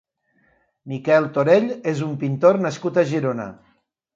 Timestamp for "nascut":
2.67-3.01